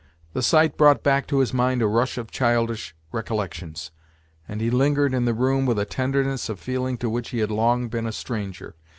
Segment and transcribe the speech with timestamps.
[0.33, 3.91] The sight brought back to his mind a rush of childish recollections;
[4.47, 7.51] and he lingered in the room with a tenderness of feeling to which he had
[7.51, 8.73] long been a stranger.